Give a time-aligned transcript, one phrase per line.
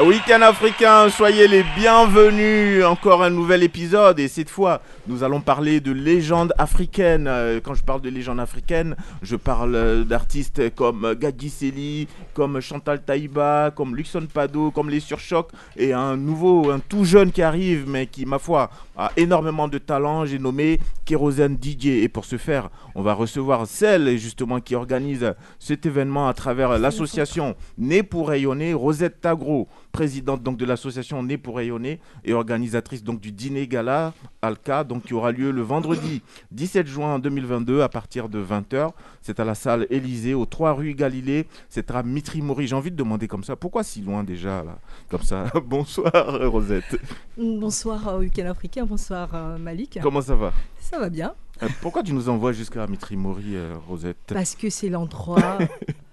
[0.00, 2.84] Week-end africain, soyez les bienvenus.
[2.84, 7.26] Encore un nouvel épisode et cette fois, nous allons parler de légendes africaines.
[7.26, 12.60] Euh, Quand je parle de légendes africaines, je parle euh, d'artistes comme Gadi Seli, comme
[12.60, 17.42] Chantal Taïba, comme Luxon Pado, comme les Surchocs et un nouveau, un tout jeune qui
[17.42, 20.26] arrive mais qui, ma foi, a énormément de talent.
[20.26, 25.34] J'ai nommé Kérosène DJ et pour ce faire, on va recevoir celle justement qui organise
[25.58, 31.38] cet événement à travers l'association Né pour rayonner, Rosette Tagro, présidente donc de l'association Né
[31.38, 36.22] pour rayonner et organisatrice donc du dîner gala Alka donc qui aura lieu le vendredi
[36.52, 38.90] 17 juin 2022 à partir de 20h.
[39.22, 41.46] C'est à la salle Élysée aux 3 rue Galilée.
[41.68, 42.66] C'est à Mitri Mori.
[42.66, 45.46] J'ai envie de demander comme ça, pourquoi si loin déjà là Comme ça?
[45.66, 46.12] Bonsoir
[46.50, 46.98] Rosette.
[47.36, 49.98] Bonsoir euh, Week-end africain, bonsoir euh, Malik.
[50.02, 50.52] Comment ça va?
[50.80, 54.16] Ça va bien Euh, Pourquoi tu nous envoies jusqu'à euh, Rosette?
[54.28, 55.58] Parce que c'est l'endroit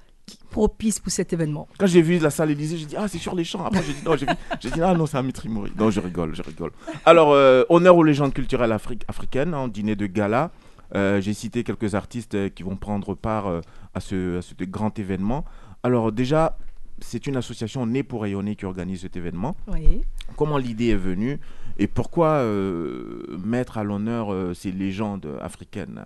[0.55, 1.67] propice pour cet événement.
[1.77, 3.65] Quand j'ai vu la salle Élysée, j'ai dit ah c'est sur les champs.
[3.65, 4.25] Après j'ai dit non, j'ai
[4.75, 5.71] dit ah non c'est à Mitri Mori.
[5.77, 6.71] Non je rigole, je rigole.
[7.05, 10.51] Alors euh, honneur aux légendes culturelles afri- africaines, en dîner de gala.
[10.95, 13.47] Euh, j'ai cité quelques artistes euh, qui vont prendre part
[13.93, 15.43] à, ce, à ce grand événement.
[15.83, 16.57] Alors déjà,
[16.99, 19.57] c'est une association née pour rayonner qui organise cet événement.
[19.67, 20.03] Oui.
[20.37, 21.37] Comment l'idée est venue
[21.77, 26.05] et pourquoi euh, mettre à l'honneur ces légendes africaines?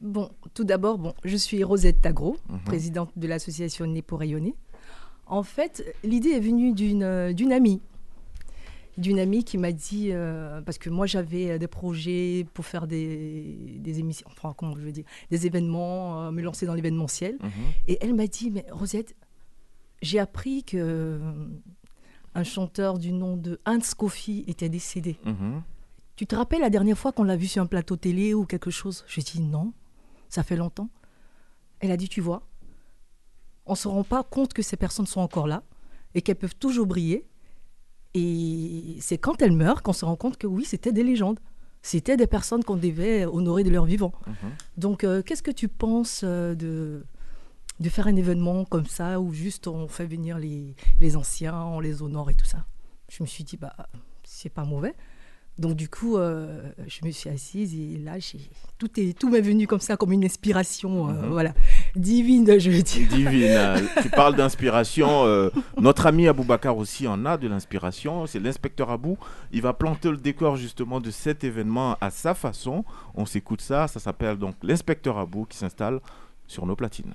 [0.00, 2.58] Bon, tout d'abord, bon, je suis Rosette Tagro, Mhm.
[2.64, 4.54] présidente de l'association Né pour rayonner.
[5.26, 7.80] En fait, l'idée est venue d'une euh, d'une amie.
[8.96, 12.86] D'une amie qui m'a dit, euh, parce que moi j'avais euh, des projets pour faire
[12.86, 17.36] des, des émissions, enfin comment je veux dire, des événements, euh, me lancer dans l'événementiel.
[17.42, 17.50] Mhm.
[17.88, 19.16] Et elle m'a dit, mais Rosette,
[20.02, 21.18] j'ai appris que euh,
[22.36, 25.16] un chanteur du nom de Hans Kofi était décédé.
[25.24, 25.62] Mhm.
[26.16, 28.70] Tu te rappelles la dernière fois qu'on l'a vu sur un plateau télé ou quelque
[28.70, 29.04] chose?
[29.08, 29.72] J'ai dit non,
[30.34, 30.90] ça fait longtemps.
[31.80, 32.46] Elle a dit, tu vois,
[33.66, 35.62] on ne se rend pas compte que ces personnes sont encore là
[36.14, 37.26] et qu'elles peuvent toujours briller.
[38.14, 41.40] Et c'est quand elles meurent qu'on se rend compte que oui, c'était des légendes.
[41.82, 44.12] C'était des personnes qu'on devait honorer de leur vivant.
[44.26, 44.34] Mhm.
[44.78, 47.04] Donc, euh, qu'est-ce que tu penses euh, de,
[47.80, 51.80] de faire un événement comme ça où juste on fait venir les, les anciens, on
[51.80, 52.64] les honore et tout ça?
[53.10, 53.76] Je me suis dit, bah,
[54.22, 54.94] c'est pas mauvais.
[55.56, 58.14] Donc, du coup, euh, je me suis assise et là,
[58.78, 61.28] tout, est, tout m'est venu comme ça, comme une inspiration, euh, Mhm.
[61.30, 61.54] voilà,
[61.94, 63.06] divine, je veux dire.
[63.08, 63.42] Divine.
[63.50, 65.24] euh, tu parles d'inspiration.
[65.26, 65.50] euh,
[65.80, 68.26] notre ami Aboubacar aussi en a de l'inspiration.
[68.26, 69.16] C'est l'inspecteur Abou.
[69.52, 72.84] Il va planter le décor justement de cet événement à sa façon.
[73.14, 73.86] On s'écoute ça.
[73.86, 76.00] Ça s'appelle donc l'inspecteur Abou qui s'installe
[76.48, 77.14] sur nos platines.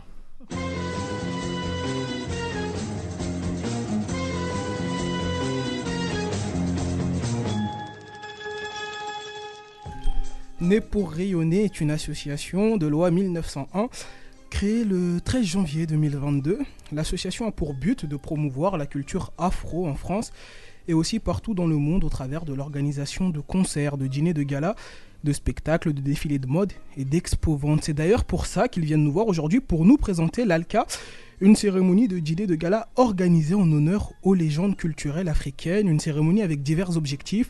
[10.62, 13.88] Né pour rayonner est une association de loi 1901
[14.50, 16.60] créée le 13 janvier 2022.
[16.92, 20.34] L'association a pour but de promouvoir la culture afro en France
[20.90, 24.44] et aussi partout dans le monde au travers de l'organisation de concerts, de dîners de
[24.44, 24.76] gala,
[25.24, 27.86] de spectacles, de défilés de mode et d'expo-ventes.
[27.86, 30.88] C'est d'ailleurs pour ça qu'ils viennent nous voir aujourd'hui pour nous présenter l'ALCA,
[31.40, 36.42] une cérémonie de dîner de gala organisée en honneur aux légendes culturelles africaines, une cérémonie
[36.42, 37.50] avec divers objectifs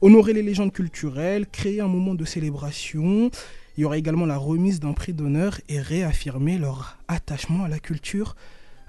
[0.00, 3.30] honorer les légendes culturelles, créer un moment de célébration.
[3.76, 7.78] Il y aura également la remise d'un prix d'honneur et réaffirmer leur attachement à la
[7.78, 8.36] culture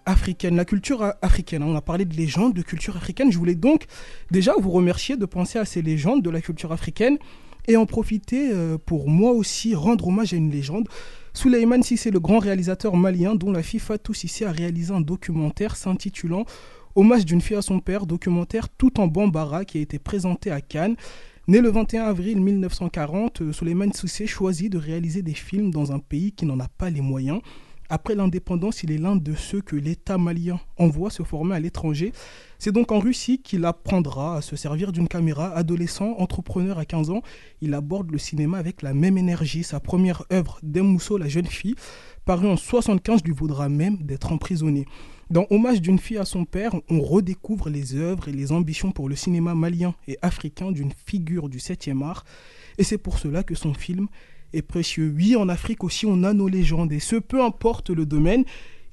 [0.06, 0.56] africaine.
[0.56, 3.32] La culture africaine, hein, on a parlé de légendes, de culture africaine.
[3.32, 3.86] Je voulais donc
[4.32, 7.18] déjà vous remercier de penser à ces légendes de la culture africaine
[7.68, 10.88] et en profiter euh, pour moi aussi rendre hommage à une légende.
[11.34, 15.76] Souleymane Sissé, le grand réalisateur malien dont la fille Fatou Sissé a réalisé un documentaire
[15.76, 16.46] s'intitulant
[16.98, 20.62] Hommage d'une fille à son père, documentaire tout en bambara qui a été présenté à
[20.62, 20.96] Cannes.
[21.50, 26.00] Né le 21 avril 1940, euh, Souleymane Sissé choisit de réaliser des films dans un
[26.00, 27.42] pays qui n'en a pas les moyens.
[27.90, 32.14] Après l'indépendance, il est l'un de ceux que l'État malien envoie se former à l'étranger.
[32.60, 35.50] C'est donc en Russie qu'il apprendra à se servir d'une caméra.
[35.54, 37.22] Adolescent, entrepreneur à 15 ans,
[37.60, 39.64] il aborde le cinéma avec la même énergie.
[39.64, 41.76] Sa première œuvre, Demousso, la jeune fille,
[42.24, 44.86] parue en 75, lui vaudra même d'être emprisonné.
[45.32, 49.10] Dans Hommage d'une fille à son père, on redécouvre les œuvres et les ambitions pour
[49.10, 52.26] le cinéma malien et africain d'une figure du 7e art.
[52.78, 54.08] Et c'est pour cela que son film
[54.54, 55.12] est précieux.
[55.16, 58.46] Oui, en Afrique aussi, on a nos légendes, et ce, peu importe le domaine.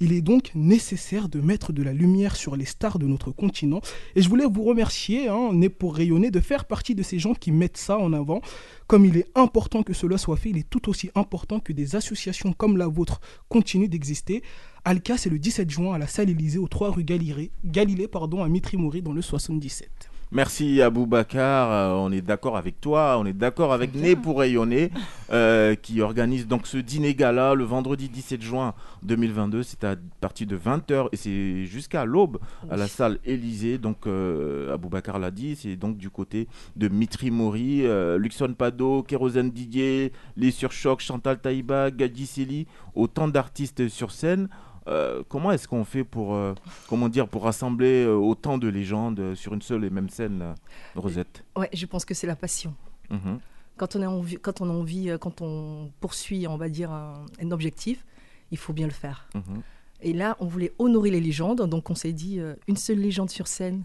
[0.04, 3.80] Il est donc nécessaire de mettre de la lumière sur les stars de notre continent.
[4.16, 7.34] Et je voulais vous remercier, hein, Né pour rayonner, de faire partie de ces gens
[7.34, 8.40] qui mettent ça en avant.
[8.88, 11.94] Comme il est important que cela soit fait, il est tout aussi important que des
[11.94, 14.42] associations comme la vôtre continuent d'exister.
[14.84, 18.42] Alka, c'est le 17 juin à la salle Élysée, aux 3 rue Galilée, Galilée pardon,
[18.42, 20.11] à Mitrimori, dans le 77.
[20.34, 24.90] Merci Aboubacar, euh, on est d'accord avec toi, on est d'accord avec Né pour rayonner,
[25.30, 29.62] euh, qui organise donc ce dîner gala le vendredi 17 juin 2022.
[29.62, 32.38] C'est à partir de 20h et c'est jusqu'à l'aube
[32.70, 33.76] à la salle Élysée.
[33.76, 39.02] Donc euh, Aboubacar l'a dit, c'est donc du côté de Mitri Mori, euh, Luxon Pado,
[39.02, 44.48] Kérosène Didier, Les Surchocs, Chantal Taïba, Gadi Seli, autant d'artistes sur scène.
[44.88, 46.54] Euh, comment est-ce qu'on fait pour, euh,
[46.88, 50.54] comment dire, pour rassembler euh, autant de légendes sur une seule et même scène,
[50.96, 51.44] Rosette?
[51.56, 52.74] Ouais, je pense que c'est la passion.
[53.10, 53.38] Mhm.
[53.76, 57.24] Quand on a envie, quand on a envie, quand on poursuit, on va dire un,
[57.40, 58.04] un objectif,
[58.50, 59.28] il faut bien le faire.
[59.34, 59.60] Mhm.
[60.02, 63.30] Et là, on voulait honorer les légendes, donc on s'est dit euh, une seule légende
[63.30, 63.84] sur scène,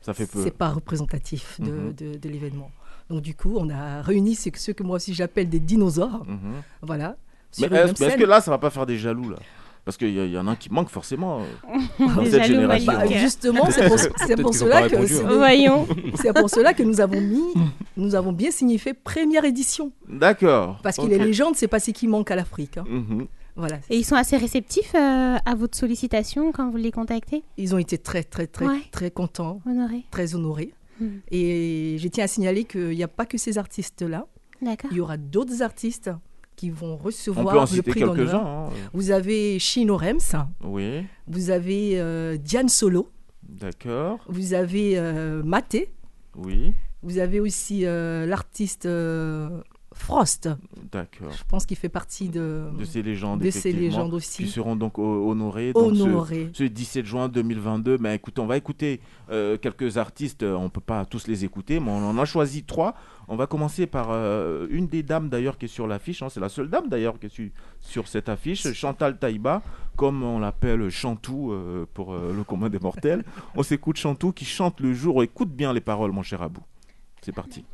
[0.00, 0.42] Ça fait peu.
[0.42, 1.92] c'est pas représentatif de, Mhm.
[1.94, 2.70] de- de l'événement.
[3.10, 6.26] Donc du coup, on a réuni ce que, ceux que moi aussi j'appelle des dinosaures,
[6.82, 7.16] voilà.
[7.60, 9.38] Mais est-ce que là, ça va pas faire des jaloux là?
[9.86, 11.44] Parce qu'il y, en a un qui manque forcément euh,
[12.16, 12.92] dans cette génération.
[12.92, 13.96] Bah, justement, c'est pour,
[14.42, 15.28] pour ont cela que c'est hein.
[15.28, 15.86] des- Voyons.
[16.16, 17.44] c'est pour cela que nous avons mis,
[17.96, 20.80] nous avons bien signifié première édition, D'accord.
[20.82, 21.10] parce que Ok.
[21.10, 22.78] les légendes, c'est pas ce qui manque à l'Afrique.
[22.78, 22.84] hein.
[22.88, 23.26] Mhm.
[23.54, 27.44] Voilà, Et ils sont assez réceptifs euh, à votre sollicitation quand vous les contactez?
[27.56, 28.80] Ils ont été très très très Ouais.
[28.90, 30.04] très contents, Honoré.
[30.10, 30.74] très honorés.
[31.00, 31.20] Mhm.
[31.30, 34.26] Et je tiens à signaler qu'il n'y a pas que ces artistes-là.
[34.60, 34.90] D'accord.
[34.90, 36.10] Il y aura d'autres artistes
[36.56, 38.46] qui vont On recevoir peut en le prix d'honneur.
[38.46, 38.70] hein.
[38.94, 43.10] Vous avez Chino Rems, Oui, vous avez euh, Diane Solo,
[43.48, 44.18] d'accord.
[44.28, 45.92] vous avez euh, Maté,
[46.36, 46.72] Oui,
[47.02, 49.60] vous avez aussi euh, l'artiste euh,
[49.92, 50.50] Frost.
[50.92, 51.30] d'accord.
[51.32, 54.46] Je pense qu'il fait partie de, De ces légendes, de ces légendes qui aussi.
[54.48, 55.72] seront donc ho- honorées.
[55.72, 56.50] donc ce- Honorées.
[56.52, 59.00] Ce 17 juin 2022, ben, écoute, on va écouter
[59.30, 62.94] quelques artistes, on ne peut pas tous les écouter, mais on en a choisi trois.
[63.28, 66.38] On va commencer par euh, une des dames d'ailleurs qui est sur l'affiche, hein, c'est
[66.40, 69.62] la seule dame d'ailleurs qui est su- sur cette affiche, Chantal Taïba,
[69.96, 73.24] comme on l'appelle Chantou euh, pour euh, le commun des mortels.
[73.56, 76.60] on s'écoute Chantou qui chante le jour, écoute bien les paroles mon cher Abou.
[77.22, 77.64] C'est parti.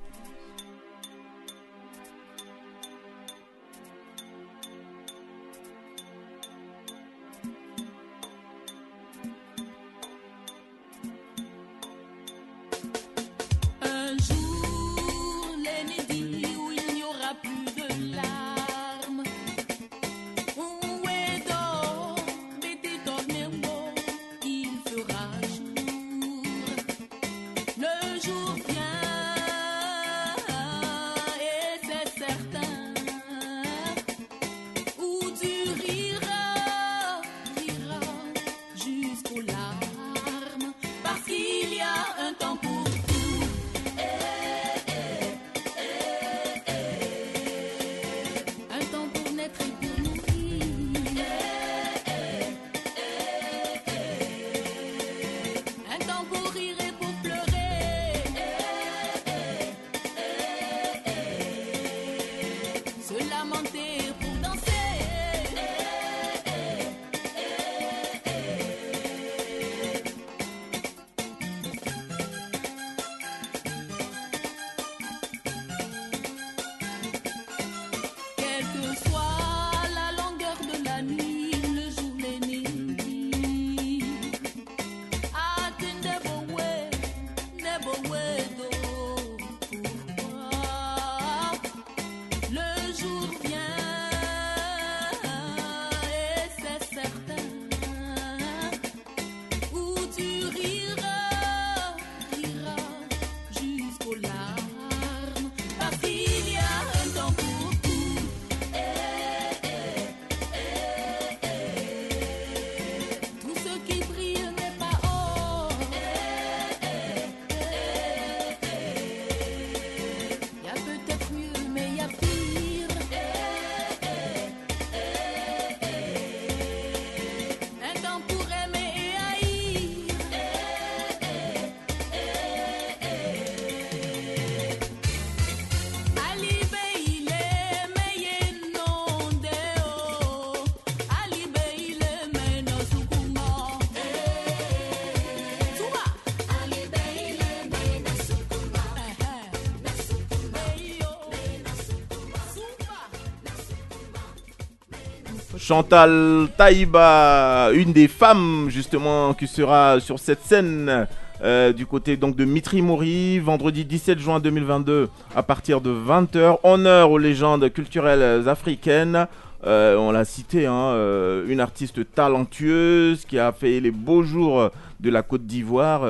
[155.73, 161.07] Chantal Taïba, une des femmes justement qui sera sur cette scène
[161.43, 166.59] euh, du côté donc de Mitri Mouri, vendredi 17 juin 2022 à partir de 20h.
[166.63, 169.27] Honneur aux légendes culturelles africaines.
[169.65, 174.69] Euh, on l'a cité, hein, euh, une artiste talentueuse qui a fait les beaux jours
[175.01, 176.03] de la Côte d'Ivoire.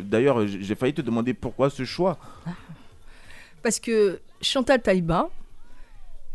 [0.00, 2.18] D'ailleurs, j'ai failli te demander pourquoi ce choix.
[3.64, 5.28] Parce que Chantal Taïba,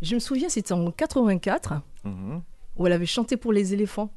[0.01, 2.41] je me souviens, c'était en 84, Mhm.
[2.75, 4.11] Où elle avait chanté pour les éléphants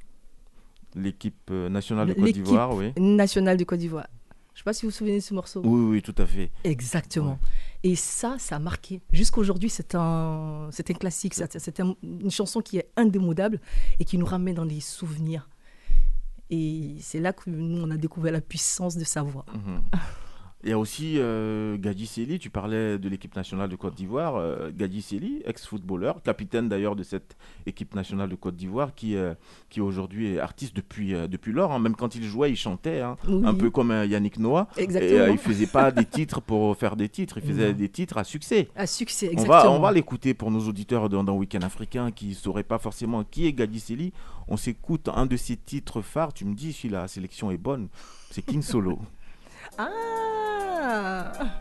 [0.95, 2.93] L'équipe euh, nationale de Côte d'Ivoire, oui.
[2.97, 4.07] nationale de Côte d'Ivoire.
[4.55, 5.61] Je ne sais pas si vous vous souvenez de ce morceau.
[5.63, 6.51] Oui, oui, tout à fait.
[6.65, 7.39] Exactement.
[7.83, 9.03] Et ça, ça a marqué.
[9.13, 11.35] Jusqu'aujourd'hui, c'est un, c'est un classique.
[11.35, 13.61] C'est c'est un- une chanson qui est indémodable
[14.01, 15.51] et qui nous ramène dans les souvenirs.
[16.49, 19.45] Et c'est là que nous, on a découvert la puissance de sa voix.
[19.53, 19.83] Mhm.
[20.67, 24.35] Il y a aussi euh, Seli, tu parlais de l'équipe nationale de Côte d'Ivoire.
[24.35, 29.35] euh, Seli, ex-footballeur, capitaine d'ailleurs de cette équipe nationale de Côte d'Ivoire, qui, euh,
[29.71, 31.71] qui aujourd'hui est artiste depuis, euh, depuis lors.
[31.71, 31.79] hein.
[31.79, 34.67] Même quand il jouait, il chantait, hein, Oui, un peu comme euh, Yannick Noah.
[34.77, 35.27] Exactement.
[35.31, 37.79] il faisait pas des titres pour faire des titres, il faisait Non.
[37.79, 38.69] des titres à succès.
[38.75, 39.63] À succès, On exactement.
[39.63, 42.79] va, on va l'écouter pour nos auditeurs dans, dans Week-end africain qui ne sauraient pas
[42.79, 44.13] forcément qui est Gadi Seli.
[44.49, 46.33] On s'écoute un de ses titres phares.
[46.35, 47.87] Tu me dis si la sélection est bonne.
[48.33, 48.99] C'est King Solo.
[49.79, 51.53] Ah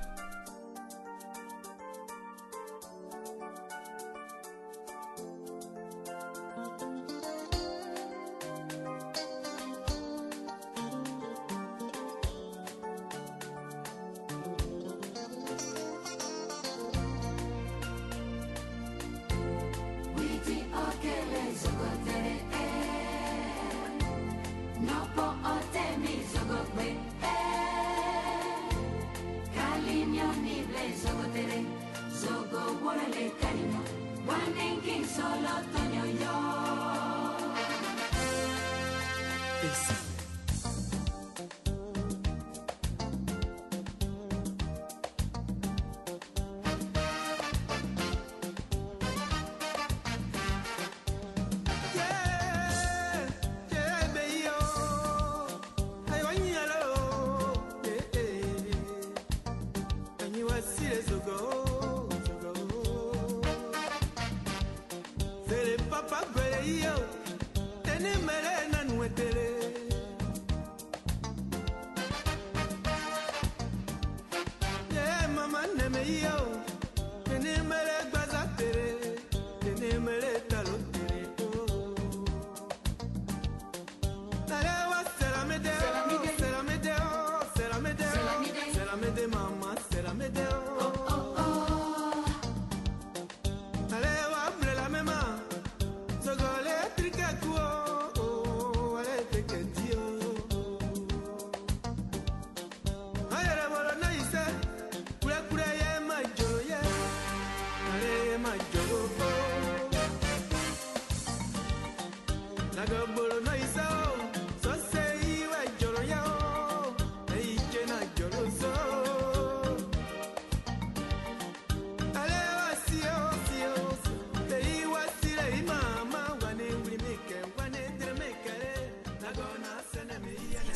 [39.65, 40.04] Peace.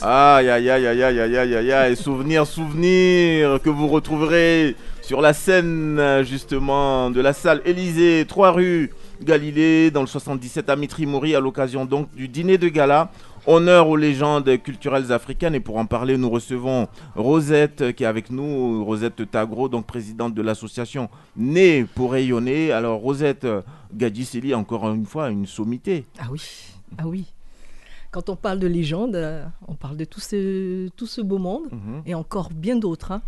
[0.02, 5.34] Aïe, aïe, aïe, aïe, aïe, aïe, aïe, aïe, souvenir, souvenir que vous retrouverez sur la
[5.34, 8.92] scène, justement, de la salle Élysée, 3 rue
[9.22, 13.12] Galilée, dans le 77 à Mitrimori, à l'occasion donc du dîner de gala.
[13.46, 18.30] Honneur aux légendes culturelles africaines et pour en parler, nous recevons Rosette qui est avec
[18.30, 22.72] nous, Rosette Tagro, donc présidente de l'association Née pour rayonner.
[22.72, 23.48] Alors Rosette
[23.94, 26.06] Gadjiseli, encore une fois, une sommité.
[26.20, 26.42] Ah oui,
[26.98, 27.26] ah oui.
[28.12, 31.68] Quand on parle de légende, euh, on parle de tout ce, tout ce beau monde
[31.72, 32.02] Mhm.
[32.08, 33.12] et encore bien d'autres.
[33.12, 33.22] hein.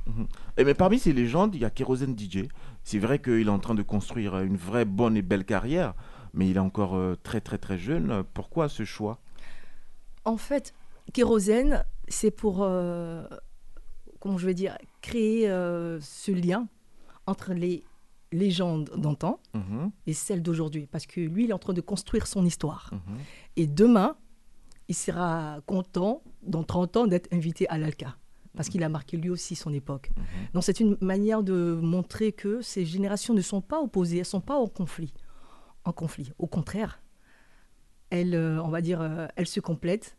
[0.57, 2.47] Et mais parmi ces légendes, il y a Kérosène DJ.
[2.83, 5.93] C'est vrai qu'il est en train de construire une vraie bonne et belle carrière,
[6.33, 8.23] mais il est encore euh, très très très jeune.
[8.33, 9.19] Pourquoi ce choix?
[10.25, 10.73] En fait,
[11.13, 13.23] Kérosène, c'est pour, euh,
[14.19, 16.67] comment je vais dire, créer ce lien
[17.27, 17.83] entre les
[18.31, 20.87] légendes d'antan Mhm, et celles d'aujourd'hui.
[20.91, 22.89] Parce que lui, il est en train de construire son histoire.
[22.93, 23.17] mhm.
[23.57, 24.15] Et demain,
[24.91, 28.17] il sera content, dans 30 ans, d'être invité à l'ALCA.
[28.57, 30.09] Parce qu'il a marqué lui aussi son époque.
[30.17, 30.23] Mhm.
[30.53, 34.25] Donc c'est une manière de montrer que ces générations ne sont pas opposées, elles ne
[34.25, 35.13] sont pas en conflit.
[35.85, 36.33] En conflit.
[36.37, 37.01] Au contraire,
[38.09, 40.17] elles, euh, on va dire, euh, elles se complètent.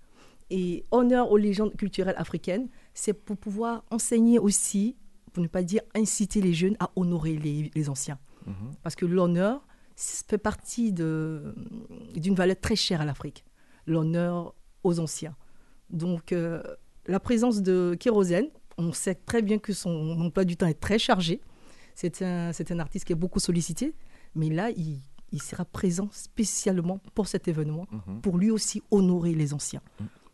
[0.49, 4.97] Et honneur aux légendes culturelles africaines, c'est pour pouvoir enseigner aussi,
[5.35, 8.19] pour ne pas dire inciter les jeunes à honorer les, les anciens.
[8.47, 8.73] Mhm.
[8.83, 13.45] Parce que l'honneur, fait partie d'une valeur très chère à l'Afrique,
[13.87, 15.35] l'honneur aux anciens.
[15.91, 16.63] Donc, euh,
[17.07, 18.49] la présence de Kérosène,
[18.79, 21.41] on sait très bien que son emploi du temps est très chargé.
[21.95, 23.95] C'est un, artiste qui est beaucoup sollicité,
[24.35, 24.99] mais là, il,
[25.31, 28.21] il sera présent spécialement pour cet événement, Mhm.
[28.23, 29.83] pour lui aussi honorer les anciens.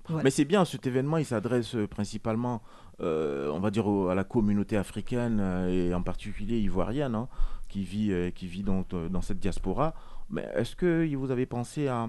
[0.09, 0.23] Voilà.
[0.23, 2.62] Mais c'est bien, cet événement, il s'adresse euh, principalement,
[3.00, 7.28] euh, on va dire, au- à la communauté africaine et en particulier ivoirienne, hein,
[7.69, 9.95] qui vit, euh, qui vit dans, dans cette diaspora.
[10.31, 12.09] Mais est-ce que vous avez pensé à,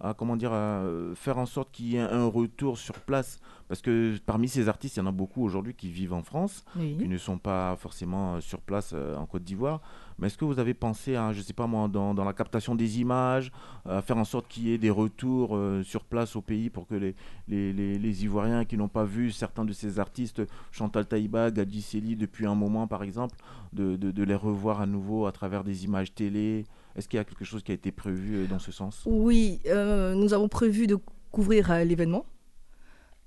[0.00, 3.38] à, comment dire, à euh, faire en sorte qu'il y ait un retour sur place
[3.68, 6.64] Parce que parmi ces artistes, il y en a beaucoup aujourd'hui qui vivent en France,
[6.76, 6.96] Oui.
[6.98, 9.80] qui ne sont pas forcément euh, sur place euh, en Côte d'Ivoire.
[10.18, 12.74] Mais est-ce que vous avez pensé à, je sais pas moi, dans, dans la captation
[12.74, 13.50] des images,
[13.88, 16.86] à faire en sorte qu'il y ait des retours euh, sur place au pays pour
[16.86, 17.14] que les,
[17.48, 21.80] les, les- les Ivoiriens qui n'ont pas vu certains de ces artistes, Chantal Taïba, Gadi
[21.82, 23.36] Seli, depuis un moment par exemple,
[23.72, 26.64] de, de- de les revoir à nouveau à travers des images télé
[26.96, 29.02] Est-ce qu'il y a quelque chose qui a été prévu euh, dans ce sens?
[29.06, 30.96] Oui, euh, nous avons prévu de
[31.30, 32.24] couvrir euh, l'événement.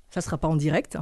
[0.10, 0.98] Ça ne sera pas en direct,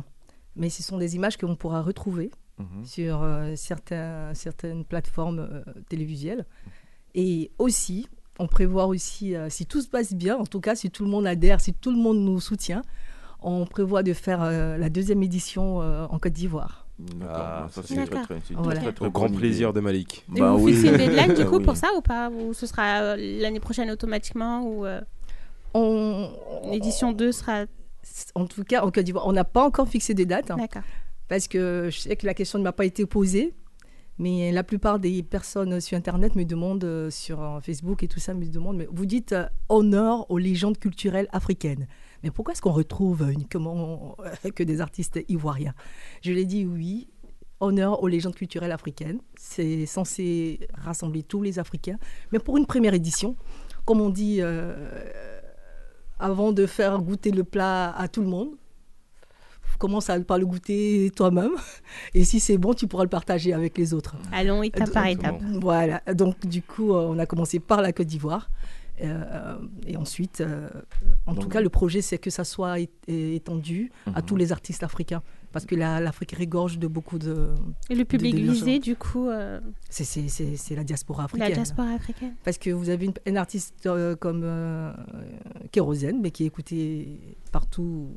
[0.57, 2.85] mais ce sont des images que l'on pourra retrouver Mhm.
[2.85, 6.45] sur euh, certains, certaines plateformes télévisuelles.
[7.13, 8.07] Et aussi,
[8.39, 11.25] on prévoit aussi, si tout se passe bien, en tout cas si tout le monde
[11.27, 12.81] adhère, si tout le monde nous soutient,
[13.41, 16.86] on prévoit de faire la deuxième édition en Côte d'Ivoire.
[17.29, 18.79] Ah, ça c'est très, très- c'est une Voilà.
[18.81, 20.25] très, très Au grand plaisir de Malik.
[20.35, 20.73] Et Bah vous oui.
[20.73, 21.63] fixez une deadline du coup Oui.
[21.63, 25.01] pour ça ou pas Ou ce sera euh, l'année prochaine automatiquement ou euh,
[25.73, 26.31] On,
[26.71, 27.65] l'édition 2 sera...
[28.35, 30.49] en tout cas, en Côte d'Ivoire, on n'a pas encore fixé de date.
[30.51, 30.57] hein.
[30.57, 30.81] D'accord.
[31.27, 33.53] parce que je sais que la question ne m'a pas été posée,
[34.17, 38.33] mais la plupart des personnes sur Internet me demandent, euh, sur Facebook et tout ça,
[38.33, 41.85] me demandent, mais vous dites euh, honneur aux légendes culturelles africaines.
[42.27, 44.17] Mais pourquoi est-ce qu'on retrouve uniquement
[44.55, 45.73] que des artistes ivoiriens?
[46.21, 47.07] Je l'ai dit oui.
[47.61, 49.19] Honneur aux légendes culturelles africaines.
[49.35, 51.97] C'est censé rassembler tous les Africains.
[52.31, 53.37] Mais pour une première édition,
[53.85, 54.75] comme on dit, euh,
[56.19, 58.49] avant de faire goûter le plat à tout le monde,
[59.79, 61.53] commence à, par le goûter toi-même.
[62.13, 64.15] Et si c'est bon, tu pourras le partager avec les autres.
[64.33, 65.41] Allons étape par étape.
[65.61, 66.01] Voilà.
[66.13, 68.49] Donc, du coup, euh, on a commencé par la Côte d'Ivoire.
[69.01, 70.69] Euh, et ensuite, euh,
[71.27, 74.25] en Donc- tout cas, le projet, c'est que ça soit étendu à Mhm.
[74.25, 75.21] tous les artistes africains.
[75.51, 77.53] Parce que la- l'Afrique regorge de beaucoup de.
[77.89, 81.25] Et le public de visé, du coup, euh, C'est c'est- c'est- c'est la diaspora la
[81.25, 81.53] africaine.
[81.53, 82.33] diaspora africaine.
[82.43, 84.91] Parce que vous avez une- un artiste euh, comme euh,
[85.71, 87.19] Kérosène, mais qui est écouté
[87.51, 88.09] partout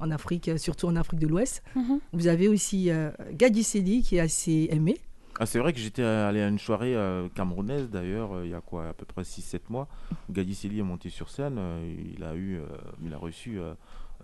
[0.00, 1.62] en Afrique, surtout en Afrique de l'Ouest.
[1.76, 2.00] Mhm.
[2.12, 4.96] Vous avez aussi euh, Gadi Sedi, qui est assez aimé.
[5.42, 8.54] Ah, c'est vrai que j'étais allé à une soirée euh, camerounaise d'ailleurs, euh, il y
[8.54, 9.88] a quoi, à peu près 6-7 mois.
[10.30, 12.66] Gadi Seli est monté sur scène, euh, il, a eu, euh,
[13.04, 13.58] il a reçu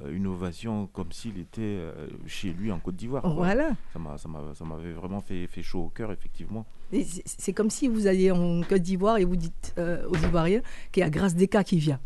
[0.09, 3.23] une ovation comme s'il était euh, chez lui en Côte d'Ivoire.
[3.23, 3.33] quoi.
[3.33, 3.71] Voilà.
[3.93, 6.65] Ça m'a- ça m'a- ça m'avait vraiment fait, fait chaud au cœur, effectivement.
[6.93, 10.15] Et c'est- C'est comme si vous alliez en Côte d'Ivoire et vous dites euh, aux
[10.17, 10.61] Ivoiriens
[10.93, 11.99] qu'il y a Grâce Deka qui vient.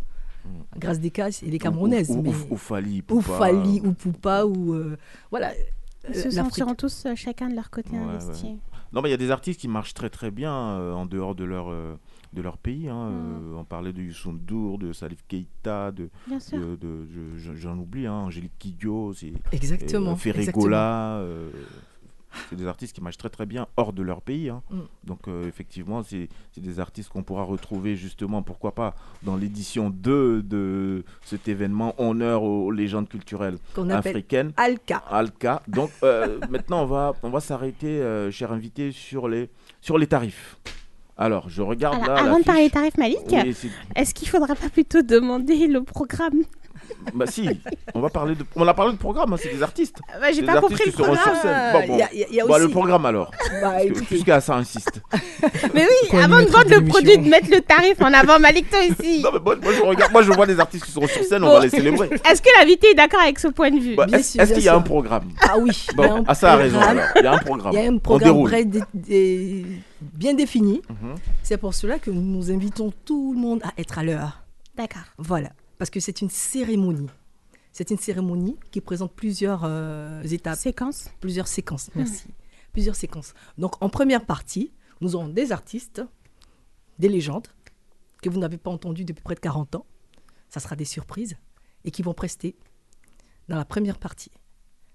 [0.46, 0.78] Mm.
[0.78, 2.08] Grâce Deka, elle est camerounaise.
[2.10, 2.30] Ou, ou, mais...
[2.30, 4.72] ou- ou Fali, ou Poupa, Fali, ou Poupa, ou.
[4.72, 4.96] euh,
[5.30, 5.52] voilà.
[5.54, 6.34] Ils Euh, se l'Afrique.
[6.34, 8.56] sentiront tous euh, chacun de leur côté Ouais, investis.
[8.92, 11.34] Non, mais il y a des artistes qui marchent très très bien euh, en dehors
[11.34, 11.94] de leur, euh,
[12.34, 12.88] de leur pays.
[12.88, 13.08] hein.
[13.10, 13.54] Mm.
[13.54, 16.10] Euh, on parlait de Youssou N'Dour, de Salif Keita, de,
[17.38, 20.14] je- j'en oublie, hein, Angélique Kidjo, c'est Exactement.
[20.40, 20.64] exactement.
[22.50, 24.48] C'est des artistes qui marchent très très bien hors de leur pays.
[24.48, 24.62] hein.
[24.70, 24.80] Mm.
[25.04, 29.90] Donc euh, effectivement, c'est c'est des artistes qu'on pourra retrouver justement, pourquoi pas, dans l'édition
[29.90, 33.58] 2 de cet événement Honneur aux légendes culturelles
[33.90, 34.52] africaines.
[34.56, 35.02] Alka.
[35.10, 35.62] Alka.
[35.68, 39.48] Donc euh, maintenant, on va, on va s'arrêter, euh, cher invité, sur les,
[39.80, 40.56] sur les tarifs.
[41.18, 42.22] Alors, je regarde Alors, là.
[42.24, 43.54] avant de parler tarifs Malik, Oui,
[43.94, 46.42] est-ce qu'il faudra pas plutôt demander le programme
[47.14, 47.48] bah si,
[47.94, 49.96] on va parler de, on a parlé de programme, hein, c'est des artistes.
[50.20, 51.34] bah, J'ai pas artistes compris qui le seront programme.
[51.34, 51.72] sur scène.
[51.72, 51.98] Bon, bon.
[51.98, 53.72] Y a- y a- Bah, le programme alors, Bah,
[54.08, 55.00] puisqu'à ça insiste.
[55.74, 58.80] Mais oui, avant de vendre le produit, de mettre le tarif en avant, Malik, toi
[58.80, 59.22] aussi.
[59.22, 61.44] Non mais moi, moi, je regarde, moi je vois des artistes qui seront sur scène,
[61.44, 62.10] on va les célébrer.
[62.28, 63.94] Est-ce que l'invité est d'accord avec ce point de vue?
[63.96, 65.28] Bah, Bien est-ce sûr, est-ce bien qu'il y a un programme?
[65.40, 65.86] Ah oui.
[65.96, 67.04] Bon, ah ça a raison alors.
[67.16, 67.72] Il y a un programme.
[67.74, 68.50] Il y a un On programme déroule.
[70.00, 70.82] bien défini.
[70.88, 71.14] Mhm.
[71.42, 74.42] C'est pour cela que nous invitons tout le monde à être à l'heure.
[74.76, 75.02] D'accord.
[75.18, 75.48] Voilà.
[75.82, 77.08] Parce que c'est une cérémonie.
[77.72, 81.10] C'est une cérémonie qui présente plusieurs euh, étapes, Séquence.
[81.18, 81.90] plusieurs séquences.
[81.96, 82.28] Merci.
[82.70, 83.34] Plusieurs séquences.
[83.58, 86.00] Donc, en première partie, nous aurons des artistes,
[87.00, 87.48] des légendes,
[88.22, 89.86] que vous n'avez pas entendues depuis près de 40 ans.
[90.50, 91.36] Ça sera des surprises.
[91.84, 92.54] Et qui vont prester
[93.48, 94.30] dans la première partie.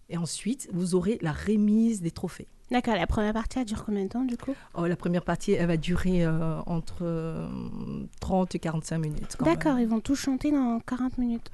[0.08, 2.48] Et ensuite, vous aurez la remise des trophées.
[2.70, 4.54] D'accord, la première partie, elle dure combien de temps du coup?
[4.76, 7.48] Oh, la première partie, elle va durer euh, entre euh,
[8.20, 9.38] 30 et 45 minutes.
[9.44, 11.50] D'accord, ils vont tous chanter dans 40 minutes.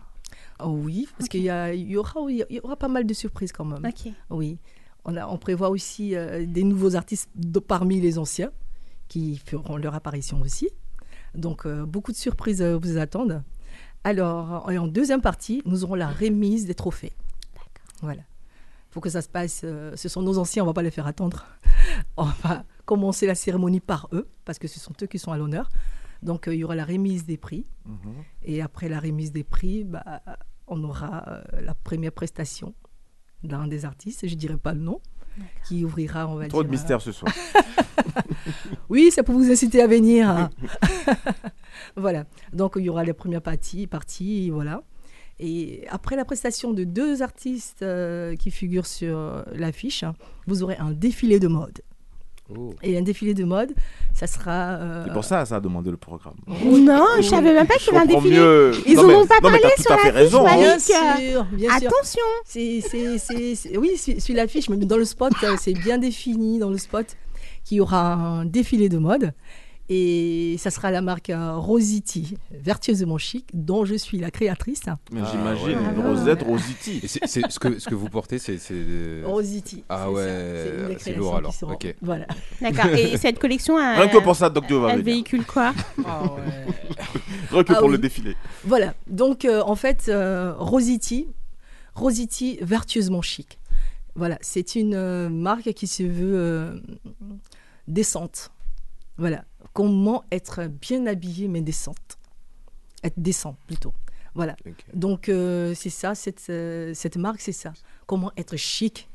[0.59, 3.85] Oh oui, parce qu'il y, aura, il y aura pas mal de surprises quand même.
[3.85, 4.11] Ok.
[4.31, 4.57] Oui.
[5.05, 8.51] On, a, on prévoit aussi euh, des nouveaux artistes de- parmi les anciens
[9.07, 10.69] qui feront leur apparition aussi.
[11.35, 13.43] Donc, euh, beaucoup de surprises vous attendent.
[14.03, 17.13] Alors, en deuxième partie, nous aurons la remise des trophées.
[18.01, 18.21] Voilà.
[18.93, 21.07] Pour que ça se passe, euh, ce sont nos anciens, on va pas les faire
[21.07, 21.45] attendre.
[22.17, 25.37] On va commencer la cérémonie par eux, parce que ce sont eux qui sont à
[25.37, 25.69] l'honneur.
[26.21, 27.65] Donc, euh, il y aura la remise des prix.
[27.85, 27.97] Mhm.
[28.43, 30.21] Et après la remise des prix, bah,
[30.67, 32.73] on aura euh, la première prestation
[33.43, 35.01] d'un des artistes, je dirais pas le nom,
[35.67, 37.33] qui ouvrira, on va Trop de dire, euh, mystère ce soir.
[38.89, 40.29] oui, c'est pour vous inciter à venir.
[40.29, 40.49] hein.
[41.95, 42.25] voilà.
[42.53, 44.83] Donc, il y aura les premières parties, parties voilà.
[45.45, 50.13] Et après la prestation de deux artistes euh, qui figurent sur euh, l'affiche, hein,
[50.47, 51.81] vous aurez un défilé de mode.
[52.55, 52.73] Oh.
[52.81, 53.73] Et un défilé de mode,
[54.13, 54.75] ça sera.
[54.75, 56.35] euh, C'est pour ça ça a demandé le programme.
[56.47, 58.37] Non, je savais même pas qu'il y avait un défilé.
[58.37, 58.71] mieux.
[58.85, 60.43] Ils Non, en mais- ont pas non, parlé sur à fait l'affiche, raison.
[60.43, 60.59] Malik.
[60.59, 61.87] Bien sûr, bien sûr.
[61.87, 62.21] Attention.
[62.45, 66.59] C'est, c'est, c'est- c'est- oui, sur, sur l'affiche, mais dans le spot, c'est bien défini
[66.59, 67.07] dans le spot
[67.63, 69.33] qu'il y aura un défilé de mode.
[69.89, 74.81] Et ça sera la marque euh, Rosity, vertueusement chic, dont je suis la créatrice.
[74.87, 75.73] Ah, J'imagine ouais.
[75.73, 77.01] une Ah, Rosette Et Rosity.
[77.07, 78.57] c'est- c'est- ce, que, ce que vous portez, c'est.
[79.25, 79.83] Rosity.
[79.89, 81.53] Ah ouais, c'est lourd alors.
[82.01, 82.25] Voilà.
[82.61, 82.85] D'accord.
[82.91, 85.73] Et cette collection, a, Rien que pour ça, Docteur va elle véhicule quoi
[87.51, 87.91] Rien que Ah pour oui.
[87.91, 88.35] le défilé.
[88.63, 88.93] Voilà.
[89.07, 91.27] Donc, euh, en fait, euh, Rosity,
[91.95, 93.59] Rosity vertueusement chic.
[94.15, 94.37] Voilà.
[94.41, 96.79] C'est une euh, marque qui se veut euh,
[97.87, 98.49] décente.
[99.17, 99.43] Voilà.
[99.73, 102.17] Comment être bien habillé, mais décente.
[103.03, 103.93] Être décent, plutôt.
[104.35, 104.55] Voilà.
[104.93, 107.73] Donc, euh, c'est ça, cette, euh, cette marque, c'est ça.
[108.07, 109.09] Comment être chic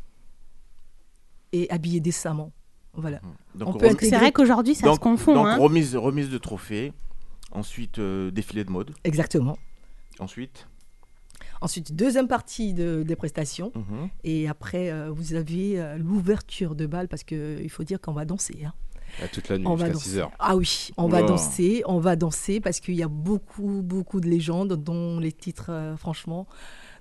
[1.52, 2.52] et habillé décemment.
[2.94, 3.20] Voilà.
[3.54, 5.34] Donc, On peut C'est vrai qu'aujourd'hui, ça se confond.
[5.34, 5.56] donc hein.
[5.56, 6.92] remise, remise de trophée.
[7.52, 8.92] Ensuite, euh, défilé de mode.
[9.04, 9.56] Exactement.
[10.18, 10.68] Ensuite?
[11.60, 13.72] Ensuite, deuxième partie de- des prestations.
[13.74, 14.08] mhm.
[14.24, 18.24] Et après, euh, vous avez euh, l'ouverture de bal parce qu'il faut dire qu'on va
[18.24, 18.64] danser.
[18.64, 18.74] hein.
[19.22, 20.10] Ah, toute la nuit, On va jusqu'à danser.
[20.10, 20.30] 6 heures.
[20.38, 24.28] Ah oui, on va danser, on va danser parce qu'il y a beaucoup, beaucoup de
[24.28, 26.46] légendes dont les titres, euh, franchement,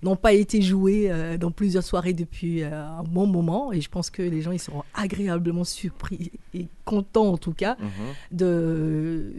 [0.03, 3.71] n'ont pas été joués euh, dans plusieurs soirées depuis euh, un bon moment.
[3.73, 7.75] Et je pense que les gens ils seront agréablement surpris et contents en tout cas
[7.79, 7.89] Mhm.
[8.31, 9.33] de,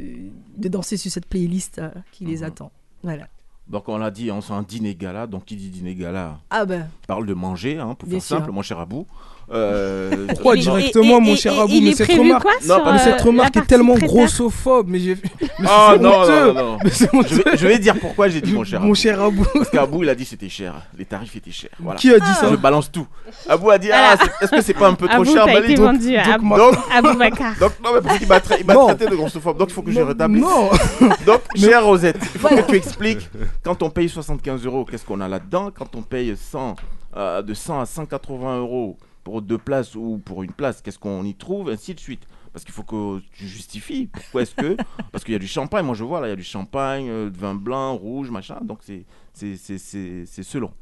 [0.57, 1.81] de danser sur cette playlist
[2.13, 2.43] qui les Mhm.
[2.45, 2.73] attend.
[3.03, 3.29] Voilà.
[3.69, 5.27] Donc on l'a dit, on c'est un dîner gala.
[5.27, 8.37] Donc qui dit dîner gala Ah ben, parle de manger, hein, pour Bien faire sûr.
[8.39, 9.07] simple, mon cher Abou.
[9.51, 12.91] Euh, Pourquoi Et- directement, et- mon et- cher Abou Mais cette remarque, quoi Non, mais
[12.91, 14.89] euh, cette la remarque est tellement grossophobe.
[14.89, 15.17] Mais j'ai.
[15.41, 16.79] mais Ah c'est non, non, non, non.
[16.85, 18.95] Je vais, je vais dire pourquoi j'ai dit mon cher Mon Abou.
[18.95, 19.47] cher Abou.
[19.55, 20.75] Parce qu'Abou, il a dit c'était cher.
[20.99, 21.71] Les tarifs étaient chers.
[21.81, 21.99] Voilà.
[21.99, 23.07] Qui a dit ça Je balance tout.
[23.49, 26.17] Abou a dit ah, est-ce que c'est pas un peu trop Abou, cher donc, vendu
[26.17, 26.59] à donc, Abou- moi-
[27.61, 29.57] donc, non, mais parce qu'il m'a traité de grossophobe.
[29.59, 30.43] Donc il faut que je rétablisse.
[30.43, 30.69] Non,
[31.27, 33.29] Donc, chère Rosette, il faut que tu expliques
[33.65, 35.71] quand on paye 75 euros, qu'est-ce qu'on a là-dedans?
[35.77, 36.77] Quand on paye 100,
[37.17, 38.97] euh, de 100 à 180 euros
[39.29, 42.27] pour deux places ou pour une place, qu'est-ce qu'on y trouve Ainsi de suite.
[42.51, 44.07] Parce qu'il faut que tu justifies.
[44.07, 44.75] Pourquoi est-ce que
[45.13, 45.85] Parce qu'il y a du champagne.
[45.85, 48.59] Moi, je vois là, il y a du champagne, euh, de vin blanc, rouge, machin.
[48.63, 50.73] Donc, c'est c'est- c'est- c'est- c'est selon.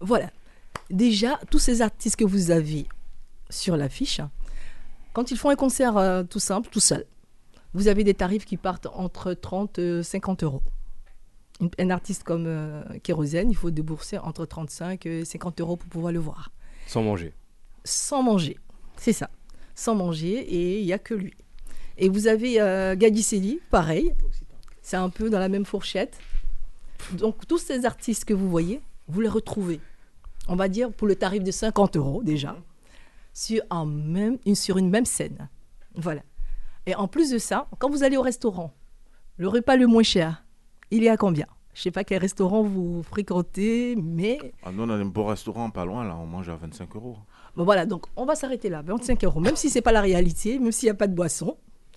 [0.00, 0.30] Voilà.
[0.90, 2.86] Déjà, tous ces artistes que vous avez
[3.50, 4.20] sur l'affiche,
[5.12, 7.06] quand ils font un concert euh, tout simple, tout seul,
[7.72, 10.62] vous avez des tarifs qui partent entre 30 et 50 euros.
[11.60, 15.88] Une- un artiste comme euh, Kérosène, il faut débourser entre 35 et 50 euros pour
[15.88, 16.50] pouvoir le voir.
[16.88, 17.32] Sans manger.
[17.84, 18.58] Sans manger.
[18.96, 19.30] C'est ça.
[19.74, 21.34] Sans manger et il n'y a que lui.
[21.98, 22.96] Et vous avez euh,
[23.70, 24.14] pareil.
[24.80, 26.18] C'est un peu dans la même fourchette.
[27.12, 29.80] Donc tous ces artistes que vous voyez, vous les retrouvez.
[30.48, 32.56] On va dire pour le tarif de 50 euros déjà,
[33.32, 33.62] sur
[34.78, 35.48] une même scène.
[35.94, 36.22] Voilà.
[36.86, 38.72] Et en plus de ça, quand vous allez au restaurant,
[39.36, 40.44] le repas le moins cher,
[40.90, 41.46] il est à combien?
[41.74, 45.24] Je ne sais pas quel restaurant vous fréquentez, mais Ah, nous, on a un beau
[45.24, 46.16] restaurant pas loin, là.
[46.16, 47.16] On mange à 25 euros.
[47.56, 49.40] Bon, voilà, donc on va s'arrêter là, 25 euros.
[49.40, 51.56] Même si c'est pas la réalité, même s'il n'y a pas de boisson,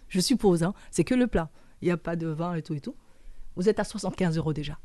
[0.10, 1.50] je suppose, hein, c'est que le plat.
[1.82, 2.96] Il n'y a pas de vin et tout et tout.
[3.56, 4.78] Vous êtes à 75 euros déjà.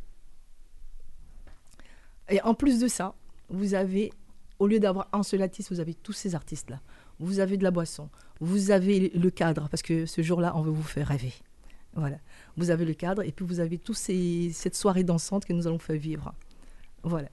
[2.28, 3.14] Et en plus de ça,
[3.48, 4.12] vous avez,
[4.60, 6.80] au lieu d'avoir un seul artiste, vous avez tous ces artistes-là.
[7.18, 8.08] Vous avez de la boisson,
[8.40, 11.34] vous avez le cadre, parce que ce jour-là, on veut vous faire rêver.
[11.94, 12.18] Voilà.
[12.56, 15.66] Vous avez le cadre et puis vous avez tous ces, cette soirée dansante que nous
[15.66, 16.32] allons faire vivre.
[17.02, 17.28] Voilà.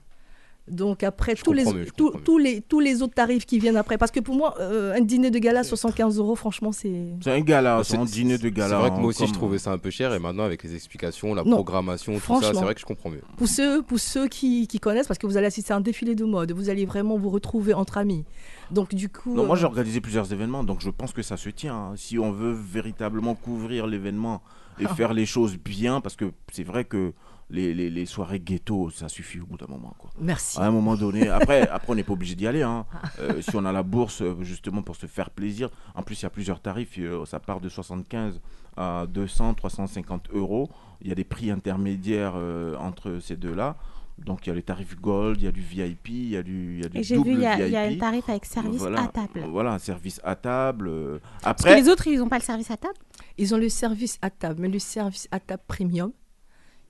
[0.70, 4.10] Donc après, tous les, mieux, tous- les, tous les autres tarifs qui viennent après, parce
[4.10, 6.92] que pour moi, euh, un dîner de gala, 75 euros, franchement, c'est...
[7.22, 8.68] C'est un gala, c'est un dîner de gala.
[8.76, 10.12] C'est vrai que moi aussi, comme- je trouvais ça un peu cher.
[10.14, 11.56] Et maintenant, avec les explications, la Non.
[11.56, 13.22] programmation, tout ça, c'est vrai que je comprends mieux.
[13.36, 16.14] Pour ceux, pour ceux qui, qui connaissent, parce que vous allez assister à un défilé
[16.14, 18.24] de mode, vous allez vraiment vous retrouver entre amis.
[18.70, 19.34] Donc du coup...
[19.34, 21.74] Non, moi euh, j'ai organisé plusieurs événements, donc je pense que ça se tient.
[21.74, 21.92] hein.
[21.96, 24.42] Si on veut véritablement couvrir l'événement
[24.78, 27.12] et faire les choses bien, parce que c'est vrai que
[27.50, 29.94] les, les- les soirées ghetto, ça suffit au bout d'un moment.
[29.98, 30.10] Quoi.
[30.20, 30.58] Merci.
[30.58, 32.62] À un moment donné, après, après on n'est pas obligé d'y aller.
[32.62, 32.84] hein.
[33.20, 35.70] Euh, si on a la bourse, euh, justement, pour se faire plaisir.
[35.94, 36.98] En plus, il y a plusieurs tarifs.
[36.98, 38.40] euh, ça part de 75
[38.76, 40.68] à 200, 350 euros.
[41.00, 43.76] Il y a des prix intermédiaires euh, entre ces deux-là.
[44.18, 46.42] Donc, il y a les tarifs Gold, il y a du VIP, il y a
[46.42, 47.82] du, il y a du Et j'ai double vu, il y, a- il y a
[47.82, 49.04] un tarif avec service Voilà.
[49.04, 49.44] à table.
[49.48, 50.88] Voilà, un service à table.
[50.88, 51.18] euh.
[51.40, 52.94] Parce que Après, les autres, ils n'ont pas le service à table?
[53.38, 56.10] Ils ont le service à table, mais le service à table premium,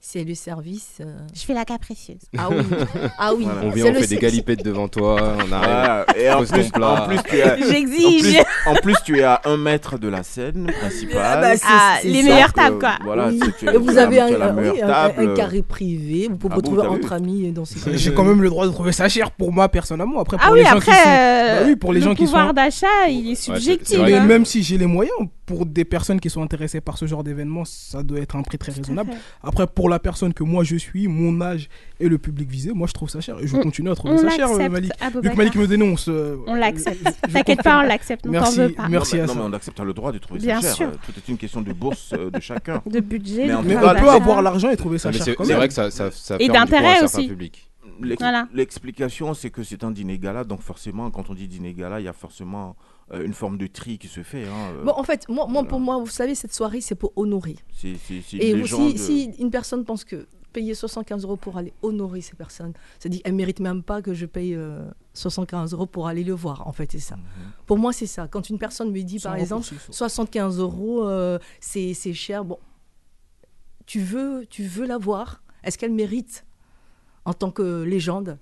[0.00, 0.98] c'est le service.
[1.00, 2.20] euh, Je fais la capricieuse.
[2.38, 2.56] Ah oui,
[3.18, 3.44] ah oui.
[3.44, 3.60] Voilà.
[3.64, 5.68] On vient, on le fait des galipettes devant toi, on arrive.
[5.68, 6.06] voilà.
[6.16, 7.02] et en plus, ton plat.
[7.02, 10.70] en plus, tu es, J'exige en plus, tu es à un mètre de la scène
[10.80, 11.16] principale.
[11.22, 12.92] Ah bah, c'est- Ah, c'est les meilleures tables, quoi.
[13.04, 13.40] Voilà, Oui.
[13.42, 15.34] c'est- tu es- Et vous tu avez un, un- oui, meilleure un- un table.
[15.34, 18.40] carré privé, vous pouvez Ah vous bon, retrouver entre amis dans ces J'ai quand même
[18.42, 20.20] le droit de trouver ça cher pour moi personnellement.
[20.20, 21.08] Après, pour Ah les oui, gens après, qui sont...
[21.08, 23.98] euh, Bah oui, pour les le gens qui pouvoir sont- d'achat, il est subjectif.
[24.00, 24.24] hein.
[24.24, 25.16] même si j'ai les moyens,
[25.48, 28.58] pour des personnes qui sont intéressées par ce genre d'événement, ça doit être un prix
[28.58, 29.10] très raisonnable.
[29.42, 32.86] Après, pour la personne que moi je suis, mon âge et le public visé, moi
[32.86, 33.36] je trouve ça cher.
[33.40, 34.92] Et je On- continue à trouver On ça cher, euh, l'accepte, Malik.
[35.24, 35.36] Vu que.
[35.36, 36.06] Malik me dénonce.
[36.08, 37.02] euh, On l'accepte.
[37.32, 38.88] T'inquiète pas, on l'accepte, Merci, veut pas.
[38.88, 39.38] merci non, mais, à non, ça.
[39.40, 40.76] mais on accepte le droit de trouver Bien ça cher.
[40.76, 40.90] sûr.
[41.06, 42.82] Tout est une question de bourse euh, de chacun.
[42.86, 45.68] De budget, Mais en on peut avoir l'argent et trouver ça Non, cher C'est vrai
[45.68, 47.26] que ça, ça, ça Et d'intérêt aussi.
[47.26, 47.64] publics.
[48.00, 48.46] L'ex- Voilà.
[48.54, 52.04] L'explication, c'est que c'est un dîner gala, donc forcément, quand on dit dîner gala, il
[52.04, 52.76] y a forcément
[53.12, 54.44] une forme de tri qui se fait.
[54.46, 57.12] hein, euh, Bon, en fait, moi, moi, pour moi, vous savez, cette soirée, c'est pour
[57.16, 57.56] honorer.
[57.72, 61.72] c'est c'est- c'est Et si, si une personne pense que payer 75 euros pour aller
[61.82, 65.86] honorer ces personnes, c'est-à-dire qu'elle ne mérite même pas que je paye euh, 75 euros
[65.86, 67.16] pour aller le voir, en fait, c'est ça.
[67.16, 67.22] Mhm.
[67.66, 68.28] Pour moi, c'est ça.
[68.28, 69.92] Quand une personne me dit, par exemple, raccourci, ça.
[69.92, 72.58] 75 euros, euh, c'est c'est cher, bon,
[73.86, 75.42] tu veux, tu veux la voir?
[75.64, 76.44] Est-ce qu'elle mérite,
[77.24, 78.38] en tant que légende,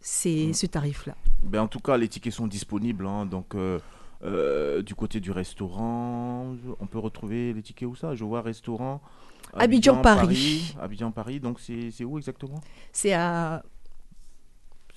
[0.00, 0.54] c'est Mm.
[0.54, 3.06] ce tarif-là Ben, en tout cas, les tickets sont disponibles.
[3.06, 3.78] hein, donc, euh,
[4.24, 8.14] euh, du côté du restaurant, on peut retrouver les tickets où ça?
[8.14, 9.00] Je vois restaurant.
[9.54, 10.74] Abidjan, Paris.
[10.80, 11.40] Abidjan, Paris.
[11.40, 12.60] Donc, c'est c'est où exactement?
[12.92, 13.62] C'est à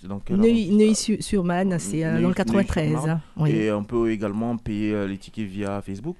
[0.01, 2.83] C'est dans quel Neuilly- c'est euh, Neuilly- dans le 93.
[2.91, 3.09] Neuilly-sur-Marne.
[3.11, 3.21] hein.
[3.37, 3.51] Oui.
[3.51, 6.17] Et on peut également payer les tickets via Facebook?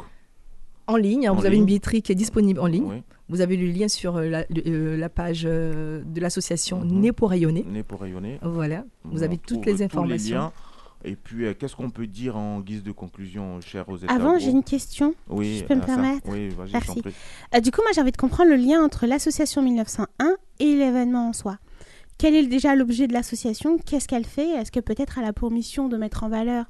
[0.88, 2.86] En ligne, hein, En vous avez une billetterie qui est disponible en ligne.
[2.86, 3.04] Oui.
[3.32, 7.00] Vous avez le lien sur euh, la, le- euh, la page euh, de l'association Mhm.
[7.00, 7.64] Né pour rayonner.
[7.68, 8.38] Né pour rayonner.
[8.44, 10.36] Voilà, vous On avez toutes les tous informations.
[10.38, 10.52] liens.
[11.04, 14.52] Et puis, euh, qu'est-ce qu'on peut dire en guise de conclusion, cher Rosetta Avant, j'ai
[14.52, 15.16] une question.
[15.30, 15.88] Oui, je peux me ça.
[15.88, 17.02] permettre Oui, vas-y, Merci.
[17.56, 21.30] Euh, du coup, moi, j'ai envie de comprendre le lien entre l'association 1901 et l'événement
[21.30, 21.58] en soi.
[22.20, 23.80] Quel est déjà l'objet de l'association?
[23.80, 24.50] Qu'est-ce qu'elle fait?
[24.50, 26.66] Est-ce que peut-être elle a pour mission de mettre en valeur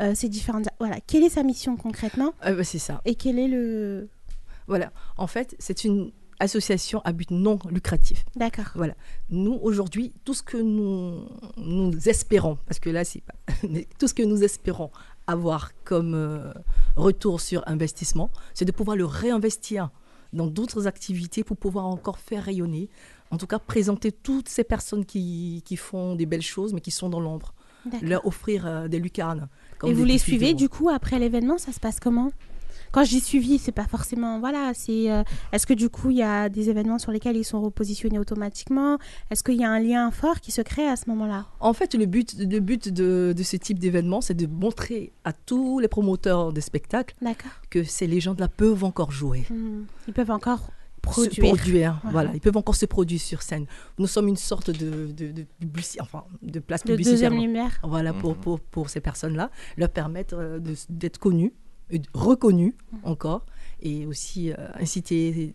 [0.00, 0.66] euh, ces différentes...
[0.80, 2.32] Voilà, quelle est sa mission concrètement?
[2.40, 3.00] Ah bah, c'est ça.
[3.04, 4.08] Et quel est le...
[4.66, 4.92] Voilà.
[5.16, 8.24] En fait, c'est une association à but non lucratif.
[8.36, 8.66] D'accord.
[9.30, 11.26] Nous, aujourd'hui, tout ce que nous,
[11.56, 13.34] nous espérons, parce que là, c'est pas.
[13.68, 14.90] mais tout ce que nous espérons
[15.26, 16.52] avoir comme euh,
[16.96, 19.90] retour sur investissement, c'est de pouvoir le réinvestir
[20.32, 22.88] dans d'autres activités pour pouvoir encore faire rayonner,
[23.30, 26.90] en tout cas présenter toutes ces personnes qui, qui font des belles choses, mais qui
[26.90, 27.54] sont dans l'ombre,
[28.02, 29.48] leur offrir euh, des lucarnes.
[29.84, 32.32] Et vous les suivez du coup après l'événement Ça se passe comment?
[32.92, 34.72] Quand je dis suivi, c'est pas forcément voilà.
[34.74, 35.22] C'est euh,
[35.52, 38.98] est-ce que du coup il y a des événements sur lesquels ils sont repositionnés automatiquement?
[39.30, 41.46] Est-ce qu'il y a un lien fort qui se crée à ce moment-là?
[41.60, 45.32] En fait, le but, le but de, de ce type d'événement, c'est de montrer à
[45.32, 47.50] tous les promoteurs de spectacles D'accord.
[47.70, 49.44] que ces légendes-là peuvent encore jouer.
[49.50, 49.84] Hmm.
[50.08, 50.60] Ils peuvent encore
[51.06, 51.44] se produire.
[51.54, 52.30] produire, Voilà.
[52.34, 53.66] Ils peuvent encore se produire sur scène.
[53.98, 57.30] Nous sommes une sorte de, de, de, publici- enfin, de place publicitaire.
[57.30, 57.78] deuxième lumière.
[57.84, 58.40] Voilà, pour, Mhm.
[58.40, 61.52] pour, pour ces personnes-là, leur permettre euh, d'être connus,
[62.14, 62.98] reconnus Mhm.
[63.04, 63.44] encore,
[63.80, 65.54] et aussi euh, inciter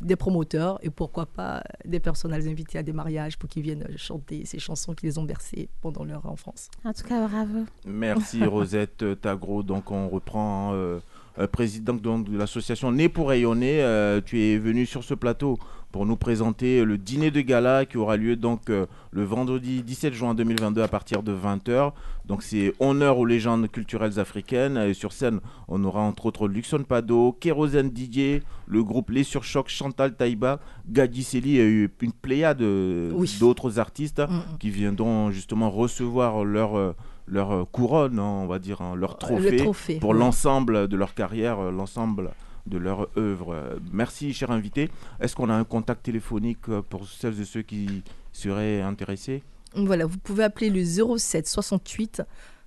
[0.00, 3.62] des promoteurs et pourquoi pas des personnes à les inviter à des mariages pour qu'ils
[3.62, 6.68] viennent chanter ces chansons qui les ont bercées pendant leur enfance.
[6.84, 7.66] En tout cas, bravo.
[7.86, 9.62] Merci Rosette euh, Tagro.
[9.62, 10.72] Donc on reprend.
[10.74, 10.98] euh,
[11.38, 15.58] euh, présidente donc, de l'association Né pour rayonner, euh, tu es venu sur ce plateau
[15.90, 20.14] pour nous présenter le dîner de gala qui aura lieu donc euh, le vendredi 17
[20.14, 21.92] juin 2022 à partir de 20h.
[22.24, 24.78] Donc c'est honneur aux légendes culturelles africaines.
[24.78, 29.68] Et sur scène, on aura entre autres Luxon Pado, Kérosène Didier, le groupe Les Surchocs,
[29.68, 33.36] Chantal Taïba, Gadi Seli et une pléiade Oui.
[33.38, 34.56] d'autres artistes Mhm.
[34.60, 36.92] qui viendront justement recevoir leur, euh,
[37.26, 39.98] leur euh, couronne, hein, on va dire, hein, leur Le trophée trophée.
[39.98, 42.30] pour l'ensemble de leur carrière, euh, l'ensemble
[42.66, 43.78] de leur œuvre.
[43.92, 44.90] Merci, cher invité.
[45.20, 49.42] Est-ce qu'on a un contact téléphonique euh, pour celles et ceux qui seraient intéressés?
[49.74, 52.22] Voilà, vous pouvez appeler le 07 68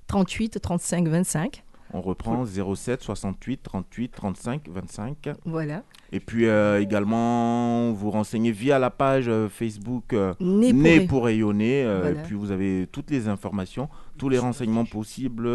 [0.07, 1.63] 38 35 25.
[1.97, 5.29] On reprend 07 68 38 35 25.
[5.45, 5.83] Voilà.
[6.11, 10.97] Et puis euh, également, vous renseignez via la page euh, Facebook euh, Né pour Né
[10.97, 11.83] ray- pour rayonner.
[11.83, 12.19] euh, Voilà.
[12.19, 15.49] Et puis vous avez toutes les informations, tous les renseignements possibles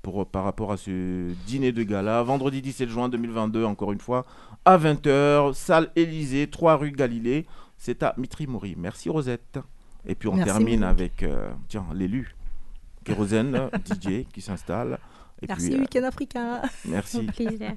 [0.00, 2.22] pour, par rapport à ce dîner de gala.
[2.22, 4.24] Vendredi 17 juin 2022, encore une fois,
[4.64, 7.44] à 20h, salle Élysée, 3 rue Galilée.
[7.76, 8.76] C'est à Mitry-Maury.
[8.78, 9.58] Merci Rosette.
[10.06, 10.84] Et puis on Merci, termine Monique.
[11.00, 12.34] avec euh, tiens, l'élu,
[13.04, 14.98] Kérosène, DJ, qui s'installe.
[15.42, 16.62] Et Merci, puis, euh, Week-end Africain.
[16.86, 17.18] merci.
[17.18, 17.74] Au plaisir.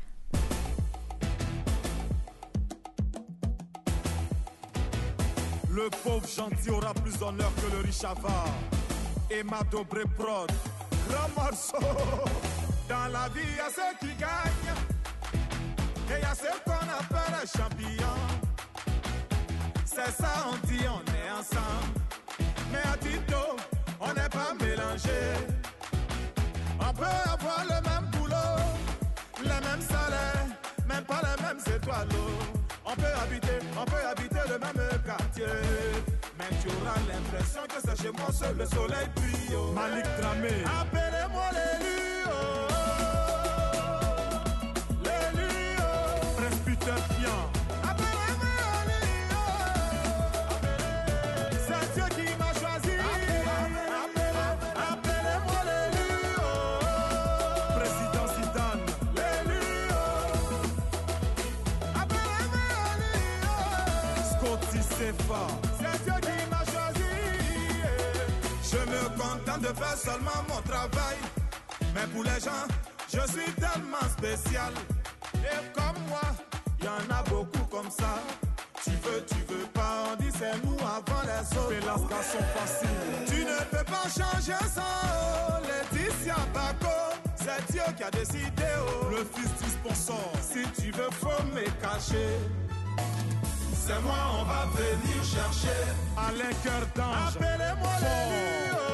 [5.72, 8.48] Le pauvre gentil aura plus d'honneur que le riche avare.
[9.30, 10.52] Et ma dobré prod,
[11.08, 11.78] grand morceau.
[12.88, 14.76] Dans la vie, il y a ceux qui gagnent.
[16.10, 18.19] Et il y a ceux qu'on appelle les champions.
[19.86, 21.93] C'est ça, on dit, on est ensemble.
[22.72, 23.56] Mais à Tito,
[24.02, 25.59] on n'est pas mélangés.
[33.82, 35.46] On peut habiter le même quartier.
[36.38, 39.56] Mais tu auras l'impression que c'est chez moi seul le soleil brille.
[39.56, 39.72] oh.
[39.74, 40.50] Malik Dramé.
[40.82, 42.26] Appelez-moi l'élu.
[42.28, 42.68] oh.
[45.04, 45.78] L'élu.
[45.80, 45.84] oh.
[46.38, 47.39] Presbytérien.
[47.46, 47.59] Appelez-moi
[69.60, 71.17] de faire seulement mon travail.
[71.93, 72.65] Mais pour les gens,
[73.12, 74.72] je suis tellement spécial.
[75.36, 76.22] Et comme moi,
[76.80, 78.19] il y en a beaucoup comme ça.
[78.84, 81.69] Tu veux, tu veux pas, on dit c'est nous avant les autres.
[81.69, 82.89] Fais la station facile.
[83.28, 84.84] Tu ne peux pas changer ça.
[85.06, 85.65] oh.
[85.67, 86.95] Laetitia Bako,
[87.36, 88.63] c'est Dieu qui a décidé.
[88.80, 89.10] oh.
[89.12, 90.32] Le fils du sponsor.
[90.41, 92.38] Si tu veux, faut me cacher.
[93.86, 95.82] C'est moi, on va venir chercher.
[96.15, 97.36] Alain Cœur d'Ange.
[97.36, 98.76] Appelez-moi l'élu.
[98.76, 98.88] oh.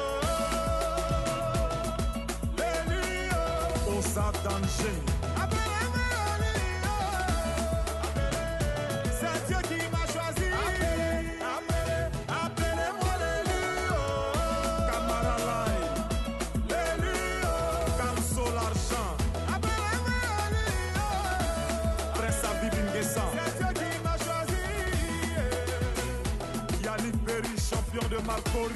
[28.25, 28.73] Marcory.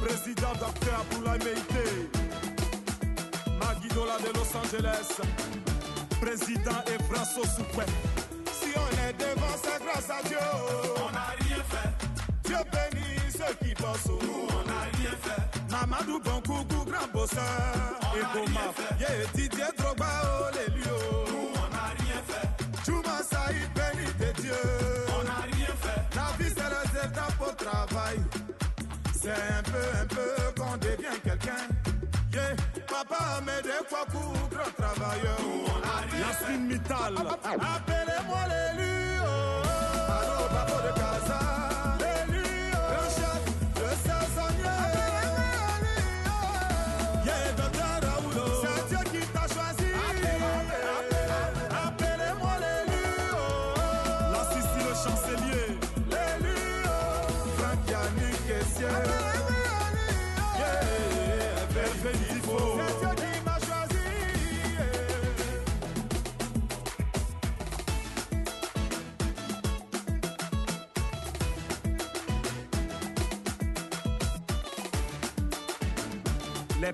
[0.00, 0.94] Président Dr.
[1.00, 2.27] Abdoulaye Meïté.
[3.98, 5.08] De Los Angeles.
[6.20, 7.84] Président Efraso Soupé.
[8.52, 10.38] Si on est devant, c'est grâce à Dieu.
[10.96, 11.90] On n'a rien fait.
[12.44, 14.06] Dieu bénit ceux qui bossent.
[14.06, 15.42] Nous, on n'a rien fait.
[15.72, 17.42] Mamadou Bonkoukou, grand bosseur.
[18.14, 18.72] Et Goma.
[19.00, 21.24] Yeah, Didier Drogba, oh, oh.
[21.28, 22.48] Nous, on n'a rien fait.
[22.86, 24.60] Juma Saïd, béni de Dieu.
[25.08, 26.00] On n'a rien fait.
[26.14, 28.20] La vie, c'est les étapes au travail.
[29.20, 29.57] C'est
[33.28, 34.18] Papa Amédé Kwaku,
[34.50, 35.38] grand travailleur.
[36.18, 37.14] Yasmine Mittal.
[37.44, 39.20] Appelez-moi l'élu.
[40.08, 41.67] Allô, Babo de Casa.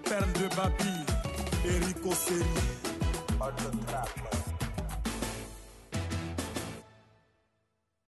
[0.04, 1.04] Perles de Babi,
[1.64, 2.73] Eric Osseri.